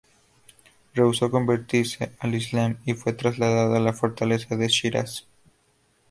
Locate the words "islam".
2.33-2.79